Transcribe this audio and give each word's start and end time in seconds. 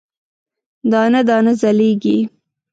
دانه، 0.91 1.21
دانه 1.27 1.53
ځلیږې 1.61 2.17